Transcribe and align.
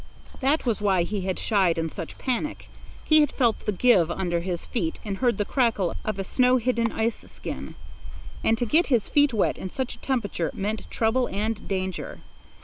That 0.39 0.65
was 0.65 0.81
why 0.81 1.03
he 1.03 1.21
had 1.21 1.37
shied 1.37 1.77
in 1.77 1.87
such 1.87 2.17
panic. 2.17 2.67
He 3.05 3.19
had 3.21 3.31
felt 3.31 3.59
the 3.67 3.71
give 3.71 4.09
under 4.09 4.39
his 4.39 4.65
feet 4.65 4.97
and 5.05 5.19
heard 5.19 5.37
the 5.37 5.45
crackle 5.45 5.93
of 6.03 6.17
a 6.17 6.23
snow 6.23 6.57
hidden 6.57 6.91
ice 6.91 7.19
skin. 7.31 7.75
And 8.43 8.57
to 8.57 8.65
get 8.65 8.87
his 8.87 9.07
feet 9.07 9.31
wet 9.31 9.59
in 9.59 9.69
such 9.69 9.93
a 9.93 9.99
temperature 9.99 10.49
meant 10.55 10.89
trouble 10.89 11.27
and 11.29 11.67
danger. 11.67 12.17